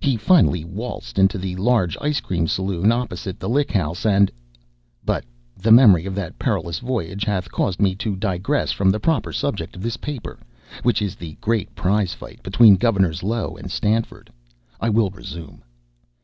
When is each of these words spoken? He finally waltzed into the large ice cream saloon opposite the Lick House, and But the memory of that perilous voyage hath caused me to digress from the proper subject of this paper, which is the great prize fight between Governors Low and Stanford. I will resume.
He 0.00 0.16
finally 0.16 0.62
waltzed 0.64 1.18
into 1.18 1.38
the 1.38 1.56
large 1.56 1.96
ice 2.00 2.20
cream 2.20 2.46
saloon 2.46 2.92
opposite 2.92 3.40
the 3.40 3.48
Lick 3.48 3.72
House, 3.72 4.06
and 4.06 4.30
But 5.04 5.24
the 5.60 5.72
memory 5.72 6.06
of 6.06 6.14
that 6.14 6.38
perilous 6.38 6.78
voyage 6.78 7.24
hath 7.24 7.50
caused 7.50 7.80
me 7.82 7.96
to 7.96 8.14
digress 8.14 8.70
from 8.70 8.90
the 8.90 9.00
proper 9.00 9.32
subject 9.32 9.74
of 9.74 9.82
this 9.82 9.96
paper, 9.96 10.38
which 10.84 11.02
is 11.02 11.16
the 11.16 11.36
great 11.40 11.74
prize 11.74 12.14
fight 12.14 12.44
between 12.44 12.76
Governors 12.76 13.24
Low 13.24 13.56
and 13.56 13.72
Stanford. 13.72 14.30
I 14.80 14.88
will 14.88 15.10
resume. 15.10 15.64